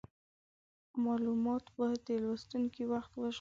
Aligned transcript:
مالومات 1.03 1.65
باید 1.77 1.99
د 2.07 2.09
لوستونکي 2.23 2.83
وخت 2.91 3.11
وژغوري. 3.15 3.29